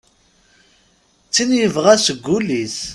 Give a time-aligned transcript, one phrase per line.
[1.25, 2.77] D tin yebɣa seg wul-is.